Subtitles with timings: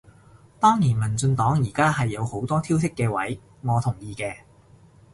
[0.59, 4.35] 當然民進黨而家係有好多挑剔嘅位，我同意嘅